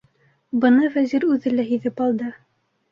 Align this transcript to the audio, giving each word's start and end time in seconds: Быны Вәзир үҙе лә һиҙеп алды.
Быны 0.63 0.89
Вәзир 0.95 1.29
үҙе 1.37 1.55
лә 1.57 1.69
һиҙеп 1.71 2.05
алды. 2.09 2.35